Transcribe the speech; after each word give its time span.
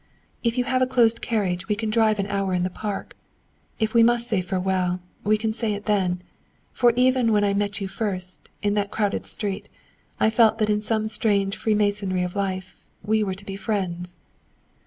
"If 0.43 0.57
you 0.57 0.63
have 0.63 0.81
a 0.81 0.87
closed 0.87 1.21
carriage 1.21 1.67
we 1.67 1.75
can 1.75 1.91
drive 1.91 2.17
an 2.17 2.25
hour 2.25 2.55
in 2.55 2.63
the 2.63 2.71
park. 2.71 3.15
If 3.77 3.93
we 3.93 4.01
must 4.01 4.27
say 4.27 4.41
farewell, 4.41 4.99
we 5.23 5.37
can 5.37 5.53
say 5.53 5.75
it 5.75 5.85
then. 5.85 6.23
For 6.73 6.91
even 6.95 7.31
when 7.31 7.43
I 7.43 7.53
met 7.53 7.79
you 7.79 7.87
first, 7.87 8.49
in 8.63 8.73
that 8.73 8.89
crowded 8.89 9.27
street, 9.27 9.69
I 10.19 10.31
felt 10.31 10.57
that 10.57 10.71
in 10.71 10.81
some 10.81 11.07
strange 11.07 11.55
freemasonry 11.55 12.23
of 12.23 12.35
Life, 12.35 12.81
we 13.03 13.23
were 13.23 13.35
to 13.35 13.45
be 13.45 13.55
friends." 13.55 14.15